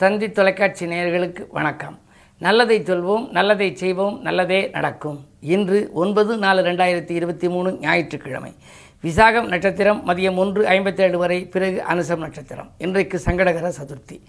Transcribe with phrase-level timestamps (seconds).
[0.00, 1.98] தந்தி தொலைக்காட்சி நேயர்களுக்கு வணக்கம்.
[2.38, 5.24] நல்லதை சொல்வோம் நல்லதை செய்வோம் நல்லதே நடக்கும்.
[5.40, 8.52] இன்று ஒன்பது நாலு ரெண்டாயிரத்தி இருபத்தி மூணு ஞாயிற்றுக்கிழமை.
[9.02, 12.70] விசாகம் நட்சத்திரம் மதியம் ஒன்று ஐம்பத்தேழு வரை பிறகு அனுசம் நட்சத்திரம்.
[12.78, 14.20] இன்றைக்கு சங்கடகர சதுர்த்தி.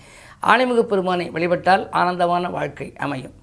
[0.41, 3.33] ஆணிமுக பெருமானை வழிபட்டால் ஆனந்தமான வாழ்க்கை அமையும்.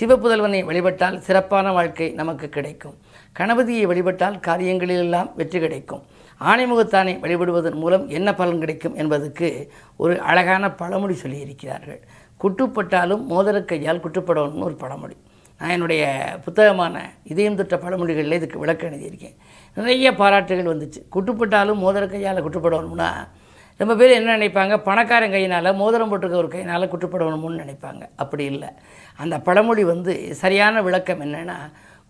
[0.00, 2.98] சிவபுதல்வனை வழிபட்டால் சிறப்பான வாழ்க்கை நமக்கு கிடைக்கும்.
[3.38, 6.02] கணபதியை வழிபட்டால் காரியங்களிலெல்லாம் வெற்றி கிடைக்கும்.
[6.40, 12.00] ஆணைமுகத்தானை வழிபடுவதன் மூலம் என்ன பலன் கிடைக்கும் என்பதற்கு ஒரு அழகான பழமொழி சொல்லியிருக்கிறார்கள்.
[12.42, 15.16] குட்டுப்பட்டாலும் மோதிர கையால் குட்டுப்படணும்னு ஒரு பழமொழி.
[15.58, 16.04] நான் என்னுடைய
[16.44, 19.36] புத்தகமான இதயம் தொட்ட பழமொழிகளில் இதுக்கு விளக்கம் எழுதியிருக்கேன்.
[19.74, 21.00] நிறைய பாராட்டுகள் வந்துச்சு.
[21.16, 23.10] குட்டுப்பட்டாலும் மோதிர கையால் குட்டுப்படணும்னா
[23.76, 24.82] ரொம்ப பேர் என்ன நினைப்பாங்க?
[24.82, 28.02] பணக்காரன் கையினால் மோதிரம் போட்டுக்க ஒரு கையினால் குட்டுப்படணும்னு நினைப்பாங்க.
[28.16, 28.68] அப்படி இல்லை.
[29.16, 31.56] அந்த பழமொழி வந்து சரியான விளக்கம் என்னென்னா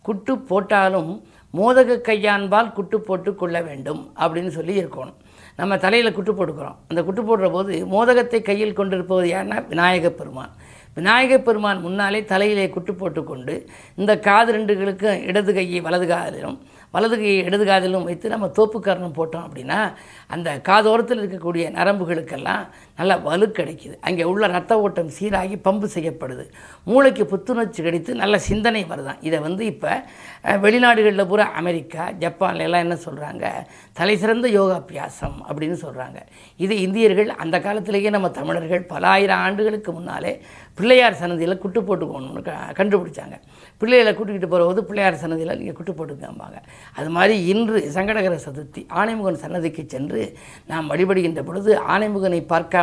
[0.02, 5.18] குட்டு போட்டாலும் மோதக கையான்பால் குட்டு போட்டு கொள்ள வேண்டும் அப்படின்னு சொல்லி இருக்கணும்.
[5.56, 6.76] நம்ம தலையில் குட்டு போட்டுக்கிறோம்.
[6.88, 10.52] அந்த குட்டு போடுற போது மோதகத்தை கையில் கொண்டிருப்பது யாருன்னா விநாயகப் பெருமான்.
[10.94, 13.66] விநாயகப் பெருமான் முன்னாலே தலையிலே குட்டு போட்டுக்கொண்டு
[13.96, 16.60] இந்த காது ரெண்டுகளுக்கும் இடது கையை வலது காதிலும்
[16.90, 19.92] வலது கையை இடது காதிலும் வைத்து நம்ம தோப்புக்கரணம் போட்டோம் அப்படின்னா
[20.26, 22.64] அந்த காதோரத்தில் இருக்கக்கூடிய நரம்புகளுக்கெல்லாம்
[23.00, 23.96] நல்ல வலு கிடைக்குது.
[24.08, 26.46] அங்கே உள்ள ரத்த ஓட்டம் சீராகி பம்பு செய்யப்படுது.
[26.90, 29.20] மூளைக்கு புத்துணர்ச்சி கிடைத்து நல்ல சிந்தனை வருதான்.
[29.28, 29.92] இதை வந்து இப்போ
[30.64, 33.46] வெளிநாடுகளில் பூரா அமெரிக்கா ஜப்பான்ல எல்லாம் என்ன சொல்கிறாங்க
[34.00, 36.18] தலை சிறந்த யோகாபியாசம் அப்படின்னு சொல்கிறாங்க
[36.64, 40.32] இது இந்தியர்கள் அந்த காலத்திலேயே நம்ம தமிழர்கள் பல ஆயிரம் ஆண்டுகளுக்கு முன்னாலே
[40.78, 43.36] பிள்ளையார் சன்னதியில் குட்டு போட்டுக்கணும்னு க கண்டுபிடிச்சாங்க.
[43.80, 46.58] பிள்ளைகளை கூட்டிக்கிட்டு போகிறபோது பிள்ளையார் சன்னதியில் நீங்கள் குட்டு போட்டுக்காம்பாங்க.
[46.98, 50.22] அது மாதிரி இன்று சங்கடகர சதுர்த்தி ஆணைமுகன் சன்னதிக்கு சென்று
[50.70, 52.40] நாம் வழிபடுகின்ற பொழுது ஆணைமுகனை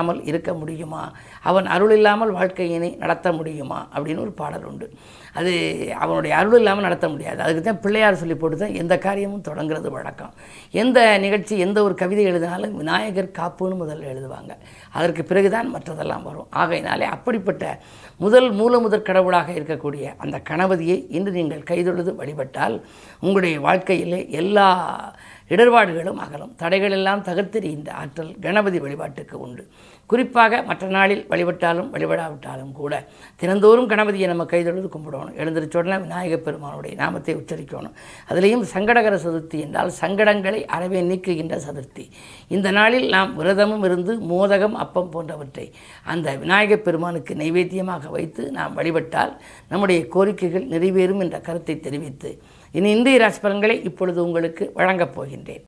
[0.08, 1.12] இல்லாமல் இருக்க முடியுமா?
[1.42, 3.80] அவன் அருள் இல்லாமல் வாழ்க்கையினை நடத்த முடியுமா?
[3.96, 4.88] அப்படின்னு ஒரு பாடல் உண்டு.
[5.34, 5.54] அது
[6.00, 7.40] அவனுடைய அருள் இல்லாமல் நடத்த முடியாது.
[7.42, 10.34] அதுக்கு தான் பிள்ளையார் சொல்லி போட்டு தான் எந்த காரியமும் தொடங்குறது வழக்கம்.
[10.72, 14.54] எந்த நிகழ்ச்சி எந்த ஒரு கவிதை எழுதினாலும் விநாயகர் காப்புன்னு முதல்ல எழுதுவாங்க.
[14.92, 16.48] அதற்கு பிறகுதான் மற்றதெல்லாம் வரும்.
[16.50, 17.80] ஆகையினாலே அப்படிப்பட்ட
[18.18, 22.78] முதல் மூல முதற் கடவுளாக இருக்கக்கூடிய அந்த கணபதியை இன்று நீங்கள் கைதொழுது வழிபட்டால்
[23.20, 24.68] உங்களுடைய வாழ்க்கையிலே எல்லா
[25.50, 26.56] இடர்பாடுகளும் அகலும்.
[26.62, 29.64] தடைகளெல்லாம் தகர்த்தெறிகின்ற ஆற்றல் கணபதி வழிபாட்டுக்கு உண்டு.
[30.08, 35.34] குறிப்பாக மற்ற நாளில் வழிபட்டாலும் வழிபடாவிட்டாலும் கூட தினந்தோறும் கணபதியை நம்ம கைதொழுது கும்பிடணும்.
[35.38, 37.94] எழுந்திரிச்ச உடனே விநாயகப் பெருமானுடைய நாமத்தை உச்சரிக்கணும்.
[38.30, 42.10] அதுலேயும் சங்கடகர சதுர்த்தி என்றால் சங்கடங்களை அறவே நீக்குகின்ற சதுர்த்தி.
[42.48, 45.74] இந்த நாளில் நாம் விரதமும் இருந்து மோதகம் அப்பம் போன்றவற்றை
[46.04, 52.42] அந்த விநாயகப் பெருமானுக்கு நைவேத்தியமாக வைத்து நாம் வழிபட்டால் நம்முடைய கோரிக்கைகள் நிறைவேறும் என்ற கருத்தை தெரிவித்து
[52.72, 55.64] இனி இந்திய ராசி பலன்களை இப்பொழுது உங்களுக்கு வழங்கப் போகின்றேன்.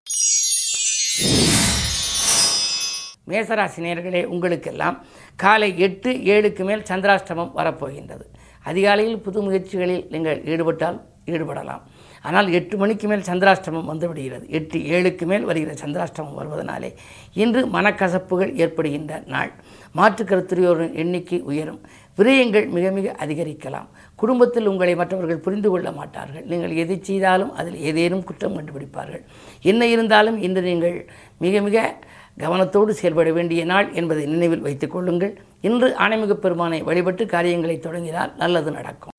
[3.29, 4.97] மேசராசி நேர்களே உங்களுக்கெல்லாம்
[5.43, 8.25] காலை எட்டு ஏழுக்கு மேல் சந்திராஷ்டமம் வரப்போகின்றது.
[8.71, 10.99] அதிகாலையில் புது முயற்சிகளில் நீங்கள் ஈடுபட்டால்
[11.33, 11.83] ஈடுபடலாம்.
[12.27, 14.45] ஆனால் எட்டு மணிக்கு மேல் சந்திராஷ்டமம் வந்துவிடுகிறது.
[14.57, 16.89] எட்டு ஏழுக்கு மேல் வருகிற சந்திராஷ்டமம் வருவதனாலே
[17.41, 19.51] இன்று மனக்கசப்புகள் ஏற்படுகின்ற நாள்.
[19.97, 21.79] மாற்று கருத்துரையோரின் எண்ணிக்கை உயரும்.
[22.17, 23.87] விரயங்கள் மிக மிக அதிகரிக்கலாம்.
[24.21, 26.45] குடும்பத்தில் உங்களை மற்றவர்கள் புரிந்து கொள்ள மாட்டார்கள்.
[26.51, 29.23] நீங்கள் எது செய்தாலும் அதில் ஏதேனும் குற்றம் கண்டுபிடிப்பார்கள்.
[29.71, 30.97] என்ன இருந்தாலும் இன்று நீங்கள்
[31.45, 31.77] மிக மிக
[32.39, 35.41] கவனத்தோடு செயல்பட வேண்டிய நாள் என்பதை நினைவில் வைத்துக் கொள்ளுங்கள்.
[35.61, 39.11] இன்று ஆணைமிகப் பெருமானை வழிபட்டு காரியங்களை தொடங்கினால் நல்லது நடக்கும்.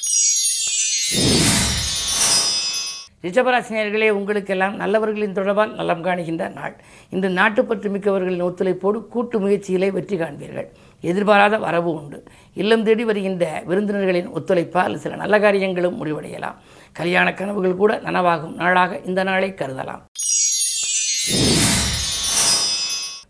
[3.23, 6.81] ரிஷபராசினியர்களே உங்களுக்கெல்லாம் நல்லவர்களின் தொடர்பால் நலம் காணுகின்ற நாள்.
[7.11, 10.67] இன்று நாட்டுப்பற்று மிக்கவர்களின் ஒத்துழைப்போடு கூட்டு முயற்சியிலே வெற்றி காண்பீர்கள்.
[11.01, 12.25] எதிர்பாராத வரவு உண்டு.
[12.55, 16.55] இல்லம் தேடி வருகின்ற விருந்தினர்களின் ஒத்துழைப்பால் சில நல்ல காரியங்களும் முடிவடையலாம்.
[16.93, 20.01] கல்யாண கனவுகள் கூட நனவாகும் நாளாக இந்த நாளை கருதலாம்.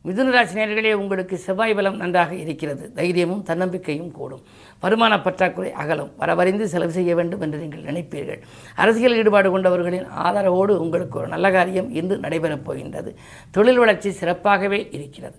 [0.04, 2.92] மிதுனராசினியர்களே உங்களுக்கு செவ்வாய் பலம் நன்றாக இருக்கிறது.
[2.92, 4.40] தைரியமும் தன்னம்பிக்கையும் கூடும்.
[4.80, 6.12] வருமான பற்றாக்குறை அகலும்.
[6.18, 8.40] வரவறிந்து செலவு செய்ய வேண்டும் என்று நீங்கள் நினைப்பீர்கள்.
[8.74, 13.18] அரசியல் ஈடுபாடு கொண்டவர்களின் ஆதரவோடு உங்களுக்கு ஒரு நல்ல காரியம் இன்று நடைபெறப் போகின்றது.
[13.50, 15.36] தொழில் வளர்ச்சி சிறப்பாகவே இருக்கிறது.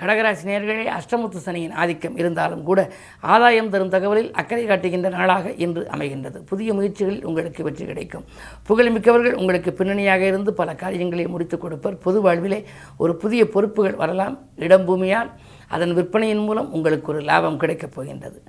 [0.00, 2.80] கடகராசி நேர்களே அஷ்டமுத்து சனியின் ஆதிக்கம் இருந்தாலும் கூட
[3.20, 6.38] ஆதாயம் தரும் தகவலில் அக்கறை காட்டுகின்ற நாளாக இன்று அமைகின்றது.
[6.46, 8.24] புதிய முயற்சிகளில் உங்களுக்கு வெற்றி கிடைக்கும்.
[8.68, 12.00] புகழ்மிக்கவர்கள் உங்களுக்கு பின்னணியாக இருந்து பல காரியங்களை முடித்துக் கொடுப்பர்.
[12.00, 12.64] பொது வாழ்விலே
[12.96, 14.38] ஒரு புதிய பொறுப்புகள் வரலாம்.
[14.56, 15.30] இடம் பூமியால்
[15.68, 18.42] அதன் விற்பனையின் மூலம் உங்களுக்கு ஒரு லாபம் கிடைக்கப் போகின்றது.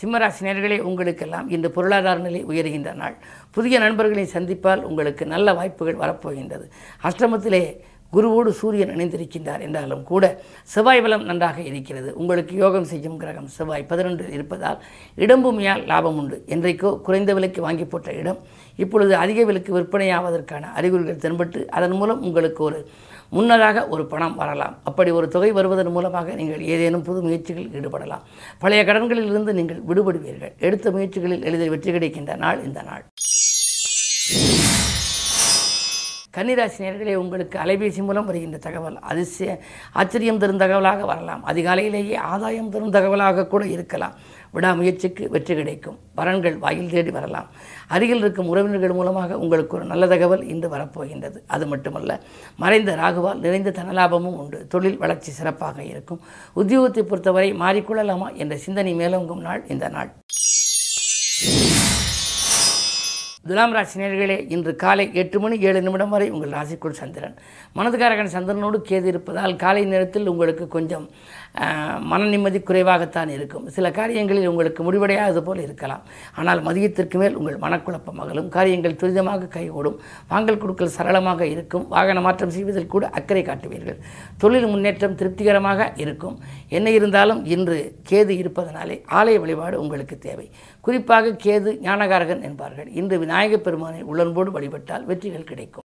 [0.00, 3.16] சிம்மராசினியர்களே உங்களுக்கெல்லாம் இன்று பொருளாதார நிலை உயர்கின்ற நாள்.
[3.50, 6.66] புதிய நண்பர்களை சந்திப்பால் உங்களுக்கு நல்ல வாய்ப்புகள் வரப்போகின்றது.
[7.02, 7.62] அஷ்டமத்திலே
[8.14, 10.24] குருவோடு சூரியன் இணைந்திருக்கின்றார் என்றாலும் கூட
[10.72, 12.10] செவ்வாய் பலம் நன்றாக இருக்கிறது.
[12.22, 14.78] உங்களுக்கு யோகம் செய்யும் கிரகம் செவ்வாய் பதினொன்று இருப்பதால்
[15.24, 16.38] இடம்பூமியால் லாபம் உண்டு.
[16.56, 18.42] என்றைக்கோ குறைந்த விலைக்கு வாங்கி போட்ட இடம்
[18.82, 22.78] இப்பொழுது அதிக விலைக்கு விற்பனையாவதற்கான அறிகுறிகள் தென்பட்டு அதன் மூலம் உங்களுக்கு ஒரு
[23.36, 24.74] முன்னதாக ஒரு பணம் வரலாம்.
[24.88, 28.24] அப்படி ஒரு தொகை வருவதன் மூலமாக நீங்கள் ஏதேனும் புது முயற்சிகளில் ஈடுபடலாம்.
[28.62, 30.54] பழைய கடன்களிலிருந்து நீங்கள் விடுபடுவீர்கள்.
[30.68, 33.04] எடுத்த முயற்சிகளில் எளிதில் வெற்றி கிடைக்கின்ற நாள் இந்த நாள்.
[36.36, 38.98] கன்னிராசினியர்களே உங்களுக்கு அலைபேசி மூலம் வருகின்ற தகவல்.
[38.98, 39.58] அதிசய
[39.92, 41.42] ஆச்சரியம் தரும் தகவலாக வரலாம்.
[41.46, 44.14] அதிகாலையிலேயே ஆதாயம் தரும் தகவலாக கூட இருக்கலாம்.
[44.52, 45.98] விடாமுயற்சிக்கு வெற்றி கிடைக்கும்.
[46.16, 47.48] வரன்கள் வாயில் தேடி வரலாம்.
[47.88, 51.36] அருகில் இருக்கும் உறவினர்கள் மூலமாக உங்களுக்கு ஒரு நல்ல தகவல் இன்று வரப்போகின்றது.
[51.46, 52.20] அது மட்டுமல்ல
[52.56, 54.66] மறைந்த ராகுவால் நிறைந்த தனலாபமும் உண்டு.
[54.66, 56.20] தொழில் வளர்ச்சி சிறப்பாக இருக்கும்.
[56.56, 60.12] உத்தியோகத்தை பொறுத்தவரை மாறிக்கொள்ளலாமா என்ற சிந்தனை மேலோங்கும் நாள் இந்த நாள்.
[63.46, 67.32] துலாம் ராசி நேர்களே இன்று காலை எட்டு மணி ஏழு நிமிடம் வரை உங்கள் ராசிக்குள் சந்திரன்.
[67.76, 71.06] மனதுக்காரகன் சந்திரனோடு கேது இருப்பதால் காலை நேரத்தில் உங்களுக்கு கொஞ்சம்
[72.10, 73.64] மன நிம்மதி குறைவாகத்தான் இருக்கும்.
[73.76, 76.04] சில காரியங்களில் உங்களுக்கு முடிவடையாதது போல் இருக்கலாம்.
[76.40, 78.48] ஆனால் மதியத்திற்கு மேல் உங்கள் மனக்குழப்பம் அகலும்.
[78.56, 79.98] காரியங்கள் துரிதமாக கைகூடும்.
[80.32, 81.84] வாங்கல் கொடுக்கல் சரளமாக இருக்கும்.
[81.96, 83.98] வாகன மாற்றம் செய்வதில் கூட அக்கறை காட்டுவீர்கள்.
[84.44, 86.38] தொழில் முன்னேற்றம் திருப்திகரமாக இருக்கும்.
[86.78, 87.80] என்ன இருந்தாலும் இன்று
[88.12, 90.48] கேது இருப்பதனாலே ஆலய வழிபாடு உங்களுக்கு தேவை.
[90.86, 92.90] குறிப்பாக கேது ஞானகாரகன் என்பார்கள்.
[93.02, 95.84] இன்று விநாயகப் பெருமானை உளன்போடு வழிபட்டால் வெற்றிகள் கிடைக்கும்.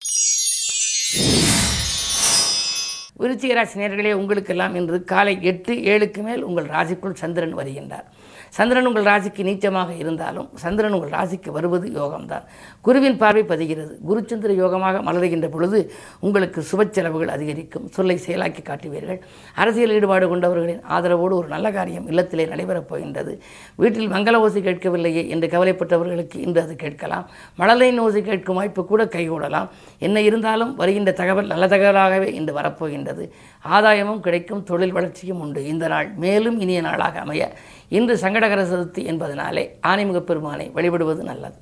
[3.21, 8.07] விருச்சிக ராசி நேர்களே உங்களுக்கெல்லாம் இன்று காலை எட்டு ஏழுக்கு மேல் உங்கள் ராசிக்குள் சந்திரன் வருகின்றார்.
[8.51, 12.43] சந்திரன் உங்கள் ராசிக்கு நீச்சமாக இருந்தாலும் சந்திரன் உங்கள் ராசிக்கு வருவது யோகம்தான்.
[12.81, 13.95] குருவின் பார்வை பதிகிறது.
[14.09, 17.89] குருச்சந்திர யோகமாக மலர்கின்ற பொழுது உங்களுக்கு சுப செலவுகள் அதிகரிக்கும்.
[17.91, 19.21] சொல்லை செயலாக்கி காட்டுவீர்கள்.
[19.55, 23.43] அரசியல் ஈடுபாடு கொண்டவர்களின் ஆதரவோடு ஒரு நல்ல காரியம் இல்லத்திலே நடைபெறப் போகின்றது.
[23.77, 27.31] வீட்டில் மங்கள ஓசை கேட்கவில்லையே என்று கவலைப்பட்டவர்களுக்கு இன்று அது கேட்கலாம்.
[27.59, 29.69] மழலையின் ஓசை கேட்கும் வாய்ப்பு கூட கைகூடலாம்.
[29.99, 33.03] என்ன இருந்தாலும் வருகின்ற தகவல் நல்ல தகவலாகவே இன்று வரப்போகின்றது.
[33.69, 35.67] ஆதாயமும் கிடைக்கும் தொழில் வளர்ச்சியும் உண்டு.
[35.67, 37.53] இந்த நாள் மேலும் இனிய நாளாக அமைய.
[37.89, 41.57] இன்று சங்கடகர சதுர்த்தி என்பதனாலே ஆனைமுகப் பெருமானை வழிபடுவது நல்லது.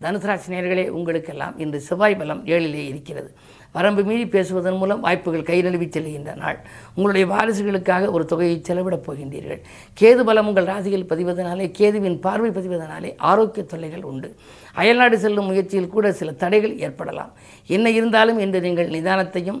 [0.00, 3.36] தனுசராசி நேர்களே உங்களுக்கெல்லாம் இன்று செவ்வாய் பலம் ஏழிலே இருக்கிறது.
[3.76, 6.58] வரம்பு மீறி பேசுவதன் மூலம் வாய்ப்புகள் கை நழுவி செல்கின்ற நாள்.
[6.94, 9.60] உங்களுடைய வாரிசுகளுக்காக ஒரு தொகையை செலவிடப் போகின்றீர்கள்.
[10.00, 14.30] கேது பலம் உங்கள் ராசியில் பதிவதனாலே கேதுவின் பார்வை பதிவதனாலே ஆரோக்கிய தொல்லைகள் உண்டு.
[14.74, 17.32] அயல்நாடு செல்லும் முயற்சியில் கூட சில தடைகள் ஏற்படலாம்.
[17.76, 19.60] என்ன இருந்தாலும் என்று நீங்கள் நிதானத்தையும்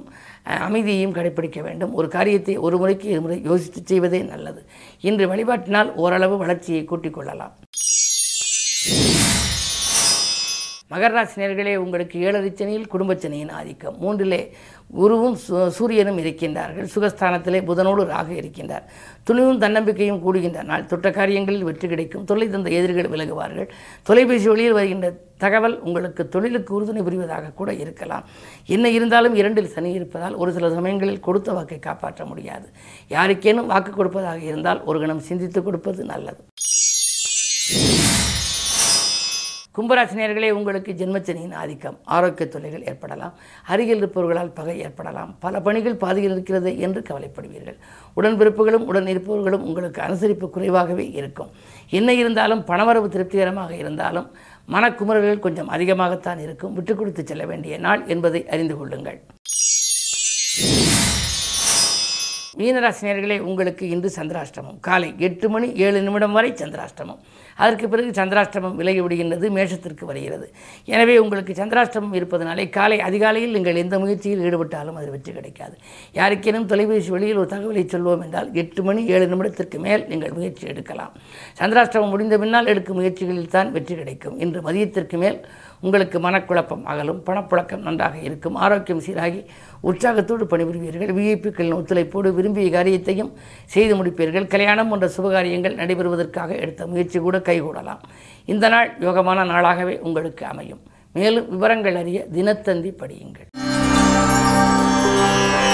[0.66, 1.94] அமைதியையும் கடைபிடிக்க வேண்டும்.
[1.98, 4.60] ஒரு காரியத்தை ஒரு முறைக்கு இருமுறை யோசித்து செய்வதே நல்லது.
[5.08, 7.54] இன்று வழிபாட்டினால் ஓரளவு வளர்ச்சியை கூட்டிக் கொள்ளலாம்.
[10.90, 13.96] மகர உங்களுக்கு ஏழரை சனியில் குடும்பச்சனியின் ஆதிக்கம்.
[14.00, 14.50] மூன்றிலே
[15.00, 16.88] குருவும் சு- சூரியனும் இருக்கின்றார்கள்.
[16.94, 18.82] சுகஸ்தானத்திலே புதனோடு ராக இருக்கின்றார்.
[19.22, 20.86] துணிவும் தன்னம்பிக்கையும் கூடுகின்ற நாள்.
[20.86, 22.24] தொட்ட காரியங்களில் வெற்றி கிடைக்கும்.
[22.24, 23.68] தொல்லை தந்த எதிரிகள் விலகுவார்கள்.
[24.02, 28.24] தொலைபேசி வழியில் வருகின்ற தகவல் உங்களுக்கு தொழிலுக்கு உறுதுணை புரிவதாக கூட இருக்கலாம்.
[28.66, 32.68] என்ன இருந்தாலும் இரண்டில் சனி இருப்பதால் ஒரு சில சமயங்களில் கொடுத்த வாக்கை காப்பாற்ற முடியாது.
[33.08, 36.44] யாருக்கேனும் வாக்கு கொடுப்பதாக இருந்தால் ஒரு கணம் சிந்தித்து கொடுப்பது நல்லது.
[39.76, 41.98] கும்பராசினியர்களே உங்களுக்கு ஜென்மச்சனியின் ஆதிக்கம்.
[42.04, 43.34] ஆரோக்கிய தொல்லைகள் ஏற்படலாம்.
[43.66, 45.36] அருகில் இருப்பவர்களால் பகை ஏற்படலாம்.
[45.38, 47.76] பல பணிகள் பாதியில் இருக்கிறது என்று கவலைப்படுவீர்கள்.
[48.16, 51.50] உடன்பிறப்புகளும் உடன் இருப்பவர்களும் உங்களுக்கு அனுசரிப்பு குறைவாகவே இருக்கும்.
[51.90, 54.30] என்ன இருந்தாலும் பணவரவு திருப்திகரமாக இருந்தாலும்
[54.68, 56.74] மனக்குமுறல்கள் கொஞ்சம் அதிகமாகத்தான் இருக்கும்.
[56.74, 59.20] விட்டு கொடுத்து செல்ல வேண்டிய நாள் என்பதை அறிந்து கொள்ளுங்கள்.
[62.56, 64.80] மீனராசினியர்களே உங்களுக்கு இன்று சந்திராஷ்டமம்.
[64.80, 67.18] காலை எட்டு மணி ஏழு நிமிடம் வரை சந்திராஷ்டமம்.
[67.58, 70.46] அதற்கு பிறகு சந்திராஷ்டமம் விலகி விடுகின்றது மேஷத்திற்கு வருகிறது.
[70.94, 75.76] எனவே உங்களுக்கு சந்திராஷ்டமம் இருப்பதனாலே காலை அதிகாலையில் நீங்கள் எந்த முயற்சியில் ஈடுபட்டாலும் அது வெற்றி கிடைக்காது.
[76.18, 81.14] யாருக்கேனும் தொலைபேசி வழியில் ஒரு தகவலை சொல்வோம் என்றால் எட்டு மணி ஏழு நிமிடத்திற்கு மேல் நீங்கள் முயற்சி எடுக்கலாம்.
[81.60, 84.36] சந்திராஷ்டமம் முடிந்த பின்னால் எடுக்கும் முயற்சிகளில் தான் வெற்றி கிடைக்கும்.
[84.46, 85.38] இன்று மதியத்திற்கு மேல்
[85.80, 88.54] உங்களுக்கு மனக்குழப்பம் அகலும் பணப்புழக்கம் நன்றாக இருக்கும்.
[88.54, 89.44] ஆரோக்கியம் சீராகி
[89.80, 91.12] உற்சாகத்தோடு பணிபுரிவீர்கள்.
[91.18, 93.32] விஐபிக்களின் ஒத்துழைப்போடு விரும்பிய காரியத்தையும்
[93.64, 94.46] செய்து முடிப்பீர்கள்.
[94.46, 97.98] கல்யாணம் போன்ற சுபகாரியங்கள் நடைபெறுவதற்காக எடுத்த முயற்சி கூட கைகூடலாம்.
[98.44, 100.80] இந்த நாள் யோகமான நாளாகவே உங்களுக்கு அமையும்.
[101.12, 103.48] மேலும் விவரங்கள் அறிய தினத்தந்தி படியுங்கள்.